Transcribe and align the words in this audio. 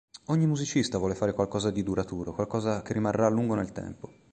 Ogni 0.29 0.47
musicista 0.47 0.97
vuole 0.97 1.13
fare 1.13 1.31
qualcosa 1.31 1.69
di 1.69 1.83
duraturo, 1.83 2.33
qualcosa 2.33 2.81
che 2.81 2.93
rimarrà 2.93 3.27
a 3.27 3.29
lungo 3.29 3.53
nel 3.53 3.71
tempo. 3.71 4.11